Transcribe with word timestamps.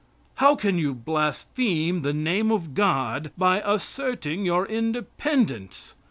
How 0.37 0.55
can 0.55 0.79
you 0.79 0.95
blaspheme 0.95 2.01
the 2.01 2.11
name 2.11 2.51
of 2.51 2.73
God 2.73 3.29
by 3.37 3.61
asserting 3.63 4.43
your 4.45 4.65
independence? 4.65 5.93